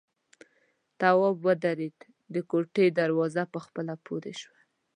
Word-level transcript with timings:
تواب 0.99 1.37
ودرېد، 1.45 1.97
د 2.33 2.35
کوټې 2.49 2.85
دروازه 2.99 3.43
په 3.53 3.59
خپله 3.65 3.93
پورې 4.05 4.33
شوه. 4.41 4.59